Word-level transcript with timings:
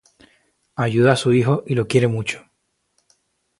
Ayuda 0.77 1.11
a 1.11 1.15
su 1.15 1.31
hijo 1.31 1.63
y 1.67 1.75
lo 1.75 1.87
quiere 1.87 2.07
mucho. 2.07 2.43